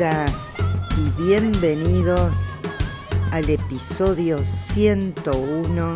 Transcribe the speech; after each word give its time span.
Bienvenidas 0.00 0.56
y 0.96 1.22
bienvenidos 1.22 2.60
al 3.32 3.50
episodio 3.50 4.42
101 4.46 5.94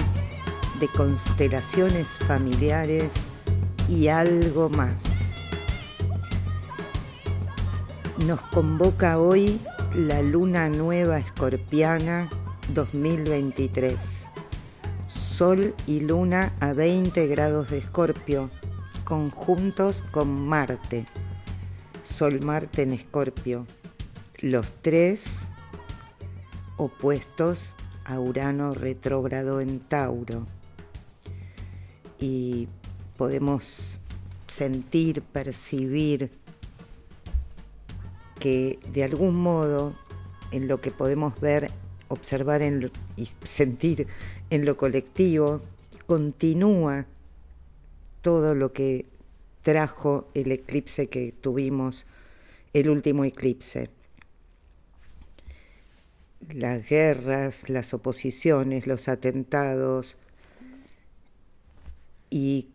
de 0.79 0.89
Constelaciones 0.89 2.09
Familiares 2.29 3.29
y 3.89 4.09
algo 4.09 4.68
más. 4.68 5.36
Nos 8.26 8.43
convoca 8.43 9.18
hoy 9.18 9.59
la 9.95 10.21
luna 10.21 10.68
nueva 10.68 11.17
escorpiana 11.17 12.29
2023. 12.75 14.26
Sol 15.07 15.75
y 15.86 16.00
luna 16.00 16.53
a 16.61 16.75
20 16.75 17.26
grados 17.26 17.71
de 17.71 17.79
escorpio, 17.79 18.50
conjuntos 19.04 20.03
con 20.11 20.46
Marte. 20.46 21.07
Sol-Marte 22.03 22.82
en 22.82 22.93
escorpio. 22.93 23.67
Los 24.44 24.71
tres 24.82 25.46
opuestos 26.76 27.75
a 28.04 28.21
Urano 28.21 28.75
retrógrado 28.75 29.62
en 29.62 29.80
Tauro. 29.80 30.46
Y 32.20 32.69
podemos 33.17 34.00
sentir, 34.47 35.22
percibir 35.22 36.30
que 38.39 38.78
de 38.92 39.05
algún 39.05 39.34
modo 39.34 39.95
en 40.51 40.69
lo 40.69 40.83
que 40.83 40.91
podemos 40.91 41.41
ver, 41.41 41.70
observar 42.08 42.61
y 43.17 43.27
sentir 43.45 44.08
en 44.51 44.67
lo 44.67 44.77
colectivo, 44.77 45.62
continúa 46.05 47.06
todo 48.20 48.55
lo 48.55 48.75
que 48.75 49.06
trajo 49.62 50.29
el 50.34 50.53
eclipse 50.53 51.08
que 51.08 51.33
tuvimos, 51.33 52.05
el 52.75 52.91
último 52.91 53.25
eclipse. 53.25 53.89
Las 56.53 56.89
guerras, 56.89 57.69
las 57.69 57.95
oposiciones, 57.95 58.87
los 58.87 59.09
atentados 59.09 60.17
y 62.31 62.70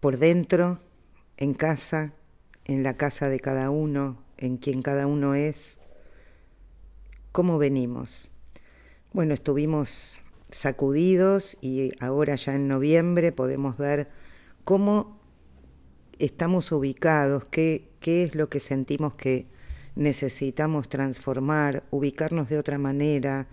por 0.00 0.18
dentro, 0.18 0.80
en 1.36 1.54
casa, 1.54 2.12
en 2.64 2.82
la 2.82 2.96
casa 2.96 3.28
de 3.28 3.40
cada 3.40 3.70
uno, 3.70 4.22
en 4.38 4.56
quien 4.56 4.80
cada 4.82 5.06
uno 5.06 5.34
es, 5.34 5.78
¿cómo 7.32 7.58
venimos? 7.58 8.28
Bueno, 9.12 9.34
estuvimos 9.34 10.18
sacudidos 10.50 11.58
y 11.60 11.92
ahora 12.00 12.36
ya 12.36 12.54
en 12.54 12.68
noviembre 12.68 13.32
podemos 13.32 13.76
ver 13.76 14.08
cómo 14.64 15.18
estamos 16.18 16.70
ubicados, 16.72 17.44
qué, 17.46 17.90
qué 18.00 18.24
es 18.24 18.34
lo 18.34 18.48
que 18.48 18.60
sentimos 18.60 19.14
que 19.14 19.46
necesitamos 19.96 20.88
transformar, 20.88 21.84
ubicarnos 21.90 22.48
de 22.48 22.58
otra 22.58 22.78
manera 22.78 23.46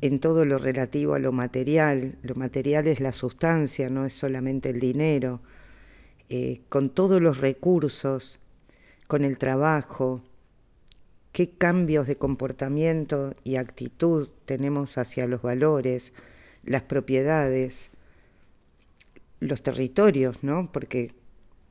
en 0.00 0.20
todo 0.20 0.44
lo 0.44 0.58
relativo 0.58 1.14
a 1.14 1.18
lo 1.18 1.32
material. 1.32 2.18
Lo 2.22 2.34
material 2.34 2.86
es 2.86 3.00
la 3.00 3.12
sustancia, 3.12 3.88
no 3.90 4.04
es 4.04 4.14
solamente 4.14 4.70
el 4.70 4.80
dinero. 4.80 5.40
Eh, 6.28 6.62
con 6.68 6.90
todos 6.90 7.20
los 7.22 7.38
recursos, 7.38 8.38
con 9.06 9.24
el 9.24 9.38
trabajo, 9.38 10.22
qué 11.32 11.50
cambios 11.50 12.06
de 12.06 12.16
comportamiento 12.16 13.34
y 13.44 13.56
actitud 13.56 14.28
tenemos 14.44 14.98
hacia 14.98 15.26
los 15.26 15.42
valores, 15.42 16.12
las 16.64 16.82
propiedades, 16.82 17.90
los 19.40 19.62
territorios, 19.62 20.42
¿no? 20.42 20.72
Porque 20.72 21.12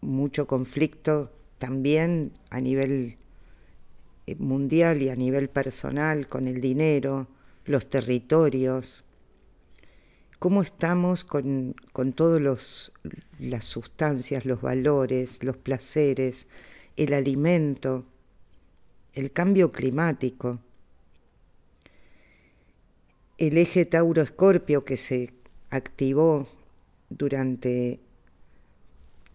mucho 0.01 0.47
conflicto 0.47 1.31
también 1.57 2.31
a 2.49 2.61
nivel 2.61 3.17
mundial 4.37 5.01
y 5.01 5.09
a 5.09 5.15
nivel 5.15 5.49
personal 5.49 6.27
con 6.27 6.47
el 6.47 6.61
dinero, 6.61 7.27
los 7.65 7.89
territorios, 7.89 9.03
cómo 10.39 10.61
estamos 10.61 11.23
con, 11.23 11.75
con 11.93 12.13
todas 12.13 12.91
las 13.39 13.65
sustancias, 13.65 14.45
los 14.45 14.61
valores, 14.61 15.43
los 15.43 15.57
placeres, 15.57 16.47
el 16.97 17.13
alimento, 17.13 18.05
el 19.13 19.31
cambio 19.31 19.71
climático, 19.71 20.59
el 23.37 23.57
eje 23.57 23.85
Tauro-Escorpio 23.85 24.85
que 24.85 24.97
se 24.97 25.33
activó 25.69 26.47
durante 27.09 27.99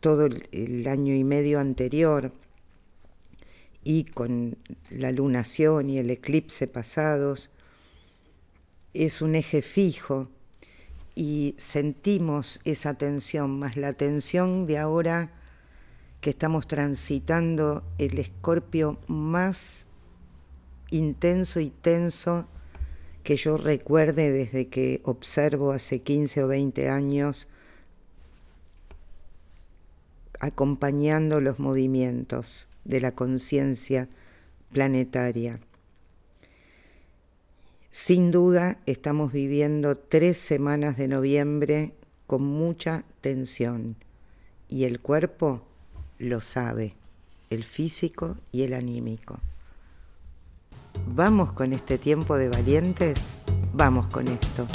todo 0.00 0.26
el, 0.26 0.86
año 0.86 1.14
y 1.14 1.24
medio 1.24 1.60
anterior 1.60 2.32
y 3.82 4.04
con 4.04 4.58
la 4.90 5.12
lunación 5.12 5.88
y 5.90 5.98
el 5.98 6.10
eclipse 6.10 6.66
pasados, 6.66 7.50
es 8.92 9.22
un 9.22 9.34
eje 9.34 9.62
fijo 9.62 10.28
y 11.14 11.54
sentimos 11.58 12.60
esa 12.64 12.94
tensión, 12.94 13.58
más 13.58 13.76
la 13.76 13.92
tensión 13.92 14.66
de 14.66 14.78
ahora 14.78 15.32
que 16.20 16.30
estamos 16.30 16.66
transitando 16.66 17.82
el 17.98 18.18
escorpio 18.18 18.98
más 19.06 19.86
intenso 20.90 21.60
y 21.60 21.70
tenso 21.70 22.46
que 23.22 23.36
yo 23.36 23.56
recuerde 23.56 24.32
desde 24.32 24.68
que 24.68 25.00
observo 25.04 25.72
hace 25.72 26.00
15 26.00 26.44
o 26.44 26.48
20 26.48 26.88
años 26.88 27.48
acompañando 30.40 31.40
los 31.40 31.58
movimientos 31.58 32.69
de 32.84 33.00
la 33.00 33.12
conciencia 33.12 34.08
planetaria. 34.72 35.60
Sin 37.90 38.30
duda 38.30 38.78
estamos 38.86 39.32
viviendo 39.32 39.96
tres 39.96 40.38
semanas 40.38 40.96
de 40.96 41.08
noviembre 41.08 41.92
con 42.26 42.44
mucha 42.44 43.04
tensión 43.20 43.96
y 44.68 44.84
el 44.84 45.00
cuerpo 45.00 45.62
lo 46.18 46.40
sabe, 46.40 46.94
el 47.50 47.64
físico 47.64 48.36
y 48.52 48.62
el 48.62 48.74
anímico. 48.74 49.40
¿Vamos 51.08 51.52
con 51.52 51.72
este 51.72 51.98
tiempo 51.98 52.36
de 52.36 52.48
valientes? 52.48 53.38
Vamos 53.74 54.06
con 54.06 54.28
esto. 54.28 54.68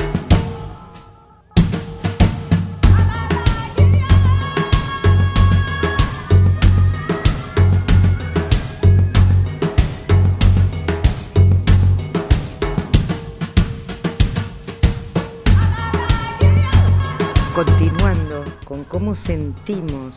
Cómo 18.96 19.14
sentimos, 19.14 20.16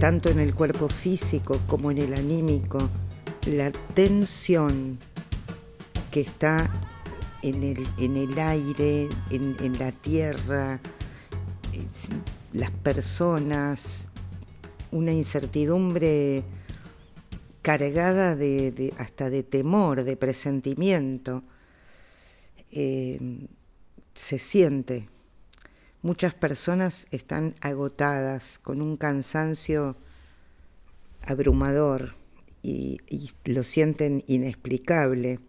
tanto 0.00 0.30
en 0.30 0.40
el 0.40 0.54
cuerpo 0.54 0.88
físico 0.88 1.60
como 1.66 1.90
en 1.90 1.98
el 1.98 2.14
anímico, 2.14 2.78
la 3.44 3.70
tensión 3.92 4.98
que 6.10 6.22
está 6.22 6.70
en 7.42 7.62
el, 7.62 7.86
en 7.98 8.16
el 8.16 8.38
aire, 8.38 9.10
en, 9.30 9.78
la 9.78 9.92
tierra, 9.92 10.80
las 12.54 12.70
personas, 12.70 14.08
una 14.90 15.12
incertidumbre 15.12 16.44
cargada 17.60 18.36
de, 18.36 18.94
hasta 18.96 19.28
de 19.28 19.42
temor, 19.42 20.04
de 20.04 20.16
presentimiento, 20.16 21.42
eh, 22.70 23.20
se 24.14 24.38
siente 24.38 25.08
Muchas 26.04 26.34
personas 26.34 27.06
están 27.12 27.54
agotadas 27.62 28.58
con 28.58 28.82
un 28.82 28.98
cansancio 28.98 29.96
abrumador 31.22 32.14
y, 32.62 33.00
lo 33.46 33.62
sienten 33.62 34.22
inexplicable. 34.26 35.40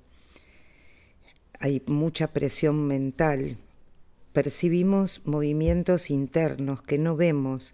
Hay 1.60 1.84
mucha 1.88 2.28
presión 2.31 2.88
mental. 2.88 3.57
Percibimos 4.31 5.22
movimientos 5.25 6.10
internos 6.10 6.81
que 6.81 7.00
no 7.00 7.18
vemos, 7.18 7.74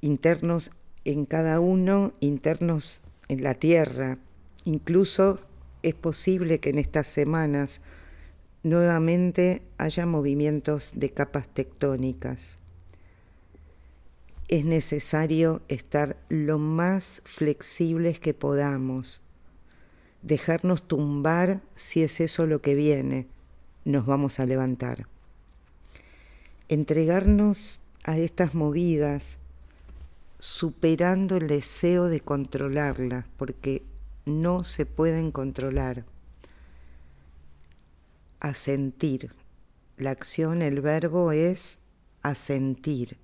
internos 0.00 0.72
en 1.04 1.26
cada 1.26 1.60
uno, 1.60 2.12
internos 2.18 3.02
en 3.28 3.44
la 3.44 3.54
tierra. 3.54 4.18
Incluso 4.64 5.38
es 5.84 5.94
posible 5.94 6.58
que 6.58 6.70
en 6.70 6.78
estas 6.78 7.06
semanas 7.06 7.82
nuevamente 8.62 9.62
haya 9.78 10.06
movimientos 10.06 10.92
de 10.94 11.10
capas 11.10 11.48
tectónicas. 11.48 12.58
Es 14.48 14.64
necesario 14.64 15.62
estar 15.68 16.16
lo 16.28 16.58
más 16.58 17.22
flexibles 17.24 18.18
que 18.18 18.34
podamos, 18.34 19.20
dejarnos 20.22 20.82
tumbar 20.82 21.60
si 21.76 22.02
es 22.02 22.20
eso 22.20 22.46
lo 22.46 22.60
que 22.60 22.74
viene, 22.74 23.26
nos 23.84 24.06
vamos 24.06 24.40
a 24.40 24.46
levantar. 24.46 25.06
Entregarnos 26.68 27.80
a 28.04 28.18
estas 28.18 28.54
movidas 28.54 29.38
superando 30.38 31.36
el 31.36 31.46
deseo 31.46 32.06
de 32.06 32.20
controlarlas, 32.20 33.26
porque 33.36 33.82
no 34.24 34.64
se 34.64 34.86
pueden 34.86 35.30
controlar. 35.30 36.04
Asentir. 38.40 39.34
La 39.96 40.10
acción, 40.10 40.62
el 40.62 40.80
verbo 40.80 41.32
es 41.32 41.80
asentir. 42.22 43.18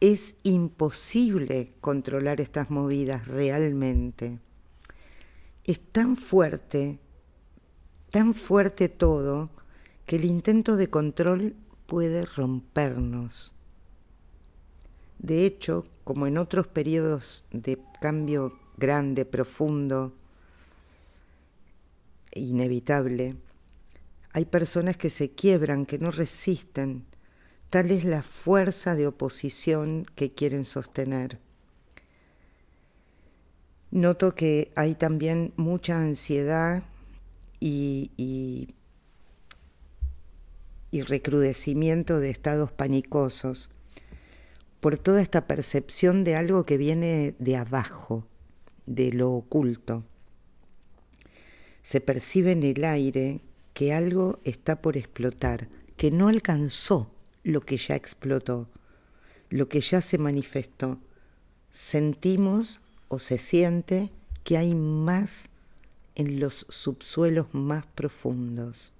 Es 0.00 0.38
imposible 0.42 1.72
controlar 1.80 2.42
estas 2.42 2.68
movidas 2.68 3.26
realmente. 3.26 4.38
Es 5.64 5.80
tan 5.80 6.16
fuerte, 6.16 6.98
tan 8.10 8.34
fuerte 8.34 8.90
todo, 8.90 9.48
que 10.04 10.16
el 10.16 10.26
intento 10.26 10.76
de 10.76 10.90
control 10.90 11.56
puede 11.86 12.26
rompernos. 12.26 13.52
De 15.18 15.46
hecho, 15.46 15.86
como 16.04 16.26
en 16.26 16.36
otros 16.36 16.66
periodos 16.66 17.44
de 17.50 17.78
cambio 18.02 18.58
grande, 18.76 19.24
profundo, 19.24 20.12
inevitable, 22.34 23.36
hay 24.36 24.44
personas 24.44 24.98
que 24.98 25.08
se 25.08 25.30
quiebran, 25.30 25.86
que 25.86 25.98
no 25.98 26.10
resisten. 26.10 27.06
Tal 27.70 27.90
es 27.90 28.04
la 28.04 28.22
fuerza 28.22 28.94
de 28.94 29.06
oposición 29.06 30.04
que 30.14 30.34
quieren 30.34 30.66
sostener. 30.66 31.38
Noto 33.90 34.34
que 34.34 34.72
hay 34.76 34.94
también 34.94 35.54
mucha 35.56 35.98
ansiedad 35.98 36.82
y, 37.60 38.10
y, 38.18 38.74
recrudecimiento 41.00 42.20
de 42.20 42.28
estados 42.28 42.70
panicosos 42.72 43.70
por 44.80 44.98
toda 44.98 45.22
esta 45.22 45.46
percepción 45.46 46.24
de 46.24 46.36
algo 46.36 46.66
que 46.66 46.76
viene 46.76 47.36
de 47.38 47.56
abajo, 47.56 48.26
de 48.84 49.12
lo 49.12 49.32
oculto. 49.32 50.04
Se 51.82 52.02
percibe 52.02 52.52
en 52.52 52.64
el 52.64 52.84
aire 52.84 53.40
que 53.76 53.92
algo 53.92 54.40
está 54.44 54.80
por 54.80 54.96
explotar, 54.96 55.68
que 55.98 56.10
no 56.10 56.28
alcanzó 56.28 57.12
lo 57.44 57.60
que 57.60 57.76
ya 57.76 57.94
explotó, 57.94 58.70
lo 59.50 59.68
que 59.68 59.82
ya 59.82 60.00
se 60.00 60.16
manifestó. 60.16 60.98
Sentimos 61.72 62.80
o 63.08 63.18
se 63.18 63.36
siente 63.36 64.10
que 64.44 64.56
hay 64.56 64.74
más 64.74 65.50
en 66.14 66.40
los 66.40 66.64
subsuelos 66.70 67.48
más 67.52 67.84
profundos. 67.84 68.94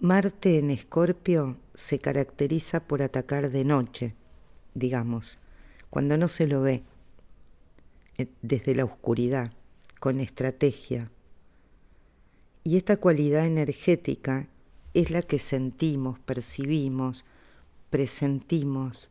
Marte 0.00 0.58
en 0.58 0.72
Escorpio 0.72 1.56
se 1.72 2.00
caracteriza 2.00 2.80
por 2.80 3.00
atacar 3.00 3.52
de 3.52 3.64
noche, 3.64 4.16
digamos, 4.74 5.38
cuando 5.88 6.18
no 6.18 6.26
se 6.26 6.48
lo 6.48 6.62
ve, 6.62 6.82
eh, 8.18 8.26
desde 8.42 8.74
la 8.74 8.84
oscuridad, 8.84 9.52
con 10.00 10.18
estrategia. 10.18 11.12
Y 12.66 12.76
esta 12.76 12.96
cualidad 12.96 13.46
energética 13.46 14.48
es 14.92 15.12
la 15.12 15.22
que 15.22 15.38
sentimos, 15.38 16.18
percibimos, 16.18 17.24
presentimos. 17.90 19.08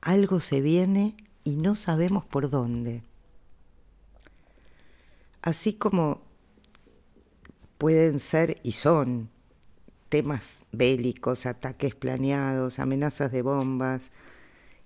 Algo 0.00 0.40
se 0.40 0.62
viene 0.62 1.14
y 1.44 1.56
no 1.56 1.76
sabemos 1.76 2.24
por 2.24 2.48
dónde. 2.48 3.02
Así 5.42 5.74
como 5.74 6.22
pueden 7.76 8.18
ser 8.18 8.58
y 8.62 8.72
son 8.72 9.28
temas 10.08 10.62
bélicos, 10.72 11.44
ataques 11.44 11.94
planeados, 11.94 12.78
amenazas 12.78 13.30
de 13.30 13.42
bombas, 13.42 14.10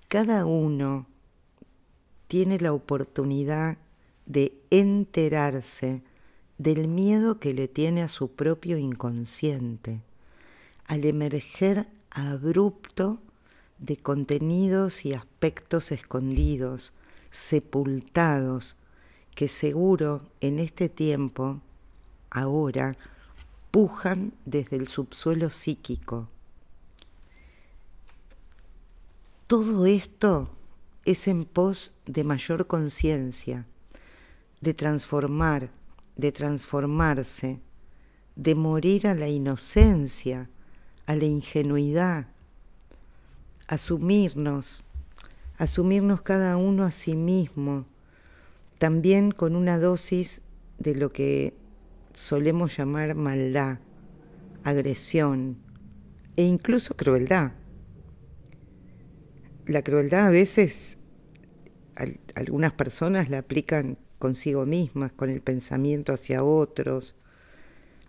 cada 0.09 0.47
uno 0.47 1.07
tiene 2.27 2.59
la 2.59 2.73
oportunidad 2.73 3.79
de 4.27 4.53
enterarse 4.71 6.03
del 6.59 6.89
miedo 6.89 7.39
que 7.39 7.55
le 7.55 7.69
tiene 7.69 8.03
a 8.03 8.09
su 8.09 8.31
propio 8.31 8.79
inconsciente, 8.79 10.03
al 10.87 11.05
emerger 11.05 11.89
abrupto 12.11 13.21
de 13.79 13.97
contenidos 13.97 15.05
y 15.05 15.15
aspectos 15.15 15.91
escondidos, 15.91 16.93
sepultados, 17.31 18.77
que 19.35 19.49
seguro 19.49 20.29
en 20.41 20.59
este 20.59 20.89
tiempo, 20.89 21.61
ahora, 22.31 22.97
pujan 23.71 24.35
desde 24.45 24.77
el 24.77 24.87
subsuelo 24.87 25.51
psíquico. 25.51 26.29
Todo 29.47 29.87
esto 29.87 30.51
es 31.05 31.27
en 31.27 31.45
pos 31.45 31.93
de 32.07 32.25
mayor 32.25 32.67
conciencia, 32.67 33.67
de 34.61 34.75
transformar, 34.75 35.71
de 36.17 36.33
transformarse, 36.33 37.61
de 38.37 38.55
morir 38.55 39.07
a 39.07 39.15
la 39.15 39.29
inocencia, 39.29 40.49
a 41.07 41.17
la 41.17 41.25
ingenuidad, 41.25 42.27
asumirnos, 43.67 44.85
asumirnos 45.59 46.23
cada 46.23 46.57
uno 46.57 46.85
a 46.85 46.93
sí 46.93 47.17
mismo, 47.17 47.87
también 48.79 49.31
con 49.31 49.57
una 49.57 49.79
dosis 49.79 50.43
de 50.79 50.95
lo 50.95 51.13
que 51.13 51.55
solemos 52.13 52.77
llamar 52.77 53.15
maldad, 53.15 53.79
agresión 54.65 55.59
e 56.37 56.45
incluso 56.45 56.97
crueldad. 56.97 57.53
La 59.67 59.83
crueldad 59.83 60.27
a 60.27 60.31
veces 60.31 60.99
algunas 62.35 62.73
personas 62.73 63.31
la 63.31 63.39
aplican 63.39 63.99
consigo 64.23 64.67
mismas, 64.67 65.11
con 65.11 65.31
el 65.31 65.41
pensamiento 65.41 66.13
hacia 66.13 66.45
otros, 66.45 67.17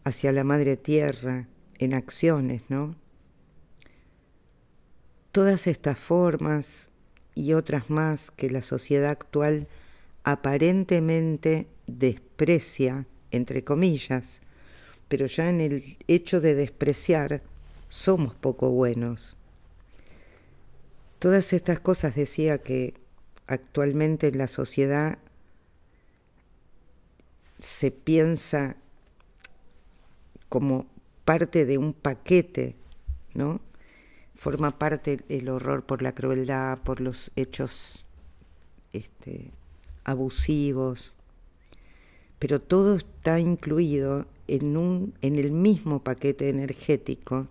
hacia 0.04 0.32
la 0.32 0.44
madre 0.44 0.78
tierra, 0.78 1.48
en 1.80 1.96
acciones, 1.96 2.62
¿no? 2.70 2.96
Todas 5.32 5.66
estas 5.66 5.98
formas 5.98 6.92
y 7.34 7.54
otras 7.54 7.90
más 7.90 8.30
que 8.30 8.52
la 8.52 8.62
sociedad 8.62 9.10
actual 9.10 9.68
aparentemente 10.24 11.66
desprecia, 11.88 13.08
entre 13.32 13.64
comillas, 13.64 14.44
pero 15.08 15.26
ya 15.26 15.50
en 15.50 15.62
el 15.62 15.98
hecho 16.08 16.40
de 16.42 16.54
despreciar 16.54 17.42
somos 17.90 18.36
poco 18.36 18.70
buenos 18.70 19.36
Todas 21.24 21.54
estas 21.54 21.80
cosas 21.80 22.16
decía 22.16 22.58
que 22.58 22.96
actualmente 23.48 24.28
en 24.28 24.38
la 24.38 24.50
sociedad 24.50 25.20
se 27.64 27.92
piensa 27.92 28.76
como 30.50 30.86
parte 31.24 31.66
de 31.66 31.78
un 31.78 31.94
paquete, 31.94 32.76
¿no? 33.34 33.62
Forma 34.36 34.78
parte 34.78 35.22
el 35.30 35.48
horror 35.48 35.86
por 35.86 36.02
la 36.02 36.14
crueldad, 36.14 36.80
por 36.80 37.00
los 37.00 37.32
hechos 37.38 38.06
este, 38.92 39.52
abusivos, 40.04 41.14
pero 42.38 42.60
todo 42.60 42.98
está 42.98 43.40
incluido 43.40 44.26
en, 44.48 44.76
un, 44.76 45.14
en 45.22 45.40
el 45.40 45.52
mismo 45.52 46.04
paquete 46.04 46.50
energético 46.50 47.48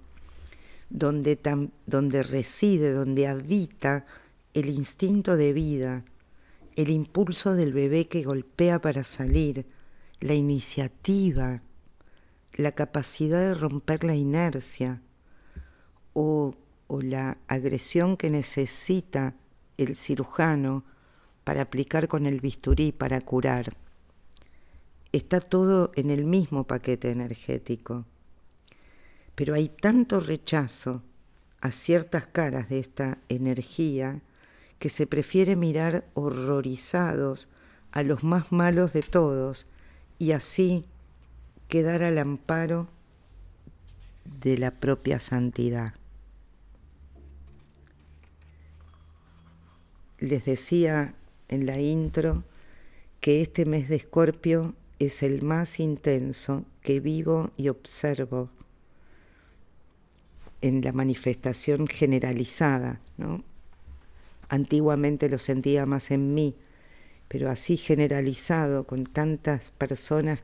donde, 0.90 1.38
donde 1.86 2.22
reside, 2.22 2.92
donde 2.92 3.28
habita 3.28 4.04
el 4.52 4.68
instinto 4.68 5.36
de 5.38 5.54
vida, 5.54 6.04
el 6.76 6.90
impulso 6.90 7.54
del 7.54 7.72
bebé 7.72 8.08
que 8.08 8.22
golpea 8.22 8.78
para 8.78 9.04
salir, 9.04 9.64
la 10.22 10.34
iniciativa, 10.34 11.62
la 12.54 12.72
capacidad 12.72 13.40
de 13.40 13.54
romper 13.54 14.04
la 14.04 14.14
inercia 14.14 15.02
o, 16.14 16.54
o 16.86 17.00
la 17.02 17.38
agresión 17.48 18.16
que 18.16 18.30
necesita 18.30 19.34
el 19.76 19.96
cirujano 19.96 20.84
para 21.44 21.62
aplicar 21.62 22.08
con 22.08 22.26
el 22.26 22.40
bisturí 22.40 22.92
para 22.92 23.20
curar. 23.20 23.76
Está 25.12 25.40
todo 25.40 25.92
en 25.94 26.10
el 26.10 26.24
mismo 26.24 26.66
paquete 26.66 27.10
energético 27.10 28.06
pero 29.34 29.54
hay 29.54 29.68
tanto 29.68 30.20
rechazo 30.20 31.02
a 31.60 31.70
ciertas 31.70 32.26
caras 32.26 32.68
de 32.68 32.80
esta 32.80 33.18
energía 33.28 34.22
que 34.78 34.88
se 34.88 35.06
prefiere 35.06 35.56
mirar 35.56 36.06
horrorizados 36.14 37.48
a 37.92 38.02
los 38.02 38.24
más 38.24 38.52
malos 38.52 38.92
de 38.92 39.02
todos 39.02 39.66
y 40.22 40.30
así 40.30 40.84
quedar 41.66 42.04
al 42.04 42.16
amparo 42.16 42.86
de 44.40 44.56
la 44.56 44.70
propia 44.70 45.18
santidad. 45.18 45.94
Les 50.20 50.44
decía 50.44 51.16
en 51.48 51.66
la 51.66 51.80
intro 51.80 52.44
que 53.20 53.42
este 53.42 53.64
mes 53.64 53.88
de 53.88 53.96
Escorpio 53.96 54.76
es 55.00 55.24
el 55.24 55.42
más 55.42 55.80
intenso 55.80 56.64
que 56.82 57.00
vivo 57.00 57.50
y 57.56 57.68
observo 57.68 58.48
en 60.60 60.82
la 60.82 60.92
manifestación 60.92 61.88
generalizada. 61.88 63.00
¿no? 63.16 63.42
antiguamente 64.48 65.28
lo 65.28 65.38
sentía 65.38 65.84
más 65.84 66.12
en 66.12 66.32
mí, 66.32 66.54
pero 67.32 67.48
así 67.48 67.78
generalizado, 67.78 68.86
con 68.86 69.06
tantas 69.06 69.70
personas 69.70 70.40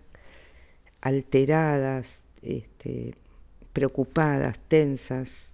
alteradas, 1.03 2.27
este, 2.41 3.15
preocupadas, 3.75 4.59
tensas, 4.69 5.53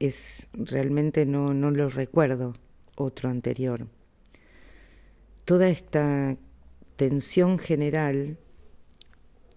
es 0.00 0.48
realmente 0.54 1.24
no, 1.24 1.54
no 1.54 1.70
lo 1.70 1.88
recuerdo 1.88 2.54
otro 2.96 3.28
anterior. 3.30 3.86
Toda 5.44 5.68
esta 5.68 6.36
tensión 6.96 7.60
general 7.60 8.38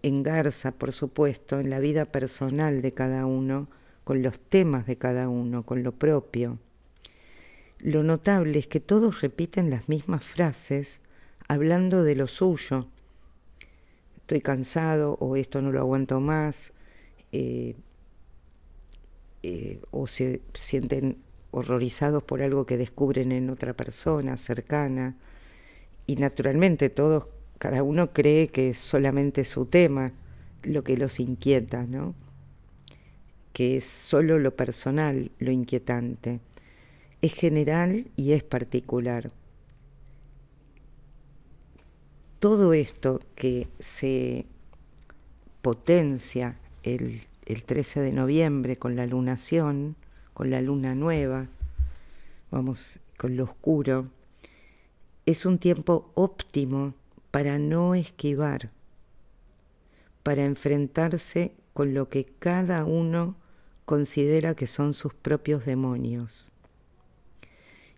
engarza, 0.03 0.74
por 0.74 0.91
supuesto, 0.91 1.60
en 1.60 1.72
la 1.72 1.79
vida 1.79 2.06
personal 2.06 2.84
de 2.84 2.94
cada 2.94 3.25
uno, 3.25 3.68
con 4.03 4.22
los 4.22 4.39
temas 4.39 4.86
de 4.86 5.00
cada 5.00 5.27
uno, 5.27 5.65
con 5.65 5.82
lo 5.82 5.91
propio. 5.91 6.60
Lo 7.79 8.03
notable 8.03 8.59
es 8.59 8.67
que 8.67 8.79
todos 8.79 9.21
repiten 9.21 9.69
las 9.69 9.88
mismas 9.88 10.25
frases 10.25 11.01
hablando 11.48 12.03
de 12.03 12.15
lo 12.15 12.27
suyo. 12.27 12.88
Estoy 14.17 14.41
cansado 14.41 15.17
o 15.19 15.36
esto 15.36 15.62
no 15.62 15.71
lo 15.71 15.79
aguanto 15.79 16.19
más. 16.19 16.74
Eh, 17.31 17.75
eh, 19.43 19.79
o 19.91 20.07
se 20.07 20.41
sienten 20.53 21.17
horrorizados 21.51 22.24
por 22.24 22.41
algo 22.41 22.65
que 22.65 22.77
descubren 22.77 23.31
en 23.31 23.50
otra 23.50 23.74
persona 23.74 24.36
cercana. 24.36 25.15
Y 26.05 26.17
naturalmente 26.17 26.89
todos, 26.89 27.27
cada 27.57 27.83
uno 27.83 28.12
cree 28.12 28.50
que 28.50 28.71
es 28.71 28.79
solamente 28.79 29.45
su 29.45 29.65
tema 29.65 30.12
lo 30.63 30.83
que 30.83 30.98
los 30.98 31.19
inquieta, 31.19 31.86
¿no? 31.86 32.13
Que 33.53 33.77
es 33.77 33.86
solo 33.86 34.39
lo 34.39 34.55
personal 34.55 35.31
lo 35.39 35.51
inquietante. 35.51 36.41
Es 37.22 37.34
general 37.34 38.10
y 38.16 38.32
es 38.34 38.44
particular. 38.44 39.32
Todo 42.40 42.74
esto 42.74 43.20
que 43.36 43.68
se 43.80 44.46
potencia 45.62 46.58
el 46.84 47.22
el 47.50 47.64
13 47.64 48.02
de 48.02 48.14
noviembre 48.14 48.78
con 48.78 48.96
la 48.96 49.08
lunación, 49.08 49.96
con 50.36 50.52
la 50.52 50.62
luna 50.62 50.94
nueva, 50.94 51.48
vamos, 52.52 53.00
con 53.18 53.36
lo 53.36 53.46
oscuro, 53.46 54.08
es 55.26 55.48
un 55.48 55.58
tiempo 55.58 56.12
óptimo 56.14 56.94
para 57.32 57.58
no 57.58 57.96
esquivar, 57.96 58.70
para 60.22 60.46
enfrentarse 60.46 61.56
con 61.74 61.96
lo 61.96 62.08
que 62.08 62.26
cada 62.26 62.86
uno 62.86 63.36
considera 63.86 64.54
que 64.54 64.68
son 64.68 64.94
sus 64.94 65.16
propios 65.16 65.66
demonios. 65.66 66.49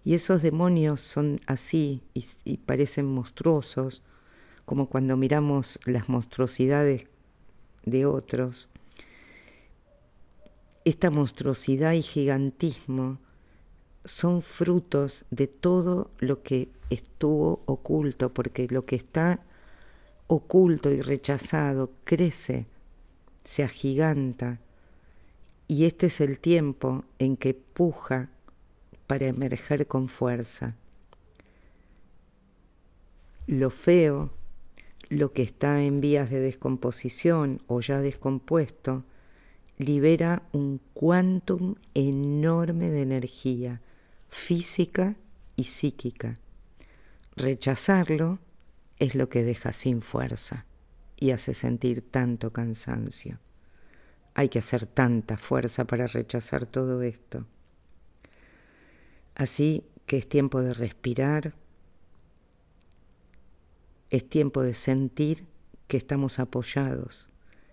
Y 0.04 0.16
esos 0.16 0.42
demonios 0.42 1.02
son 1.02 1.40
así 1.46 2.02
y, 2.14 2.26
y, 2.44 2.58
parecen 2.58 3.06
monstruosos, 3.06 4.04
como 4.66 4.88
cuando 4.88 5.16
miramos 5.18 5.80
las 5.86 6.10
monstruosidades 6.10 7.08
de 7.86 8.06
otros, 8.06 8.70
esta 10.86 11.12
monstruosidad 11.12 11.94
y 11.94 12.02
gigantismo 12.02 13.20
son 14.04 14.42
frutos 14.42 15.26
de 15.30 15.48
todo 15.48 16.10
lo 16.20 16.42
que 16.42 16.70
estuvo 16.90 17.62
oculto, 17.66 18.34
porque 18.34 18.68
lo 18.70 18.86
que 18.86 18.96
está 18.96 19.42
oculto 20.28 20.90
y 20.90 21.02
rechazado 21.02 21.92
crece, 22.04 22.66
se 23.44 23.64
agiganta, 23.64 24.60
y 25.68 25.86
este 25.86 26.08
es 26.08 26.20
el 26.20 26.40
tiempo 26.40 27.06
en 27.20 27.38
que 27.38 27.54
puja 27.54 28.30
para 29.12 29.28
emerger 29.28 29.88
con 29.88 30.08
fuerza. 30.08 30.78
Lo 33.46 33.70
feo, 33.70 34.32
lo 35.10 35.34
que 35.34 35.42
está 35.42 35.84
en 35.84 36.00
vías 36.00 36.30
de 36.30 36.40
descomposición 36.40 37.62
o 37.68 37.82
ya 37.82 38.00
descompuesto, 38.00 39.04
libera 39.78 40.44
un 40.54 40.80
quantum 40.94 41.76
enorme 41.94 42.90
de 42.90 43.02
energía 43.02 43.82
física 44.30 45.18
y 45.58 45.66
psíquica. 45.66 46.40
Rechazarlo 47.36 48.40
es 48.98 49.14
lo 49.14 49.28
que 49.28 49.44
deja 49.44 49.74
sin 49.74 50.02
fuerza 50.02 50.66
y 51.18 51.32
hace 51.32 51.54
sentir 51.54 52.02
tanto 52.10 52.54
cansancio. 52.54 53.40
Hay 54.36 54.48
que 54.48 54.60
hacer 54.60 54.86
tanta 54.86 55.36
fuerza 55.36 55.84
para 55.84 56.08
rechazar 56.08 56.66
todo 56.66 57.02
esto. 57.02 57.46
Así 59.36 59.84
que 60.06 60.18
es 60.18 60.28
tiempo 60.28 60.62
de 60.62 60.74
respirar, 60.74 61.54
es 64.10 64.28
tiempo 64.28 64.62
de 64.62 64.74
sentir 64.74 65.46
que 65.88 65.98
estamos 65.98 66.40
apoyados, 66.40 67.30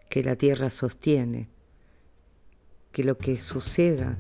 que 0.09 0.23
la 0.23 0.37
tierra 0.37 0.71
sostiene, 0.71 1.49
que 2.93 3.05
lo 3.05 3.19
que 3.19 3.39
suceda 3.39 4.19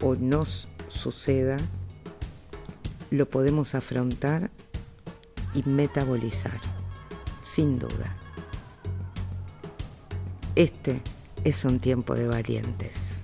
o 0.00 0.16
nos 0.16 0.68
suceda 0.88 1.56
lo 3.10 3.28
podemos 3.28 3.74
afrontar 3.74 4.50
y 5.54 5.62
metabolizar, 5.68 6.60
sin 7.44 7.78
duda. 7.78 8.16
Este 10.56 11.00
es 11.44 11.64
un 11.64 11.78
tiempo 11.80 12.14
de 12.14 12.26
valientes. 12.26 13.23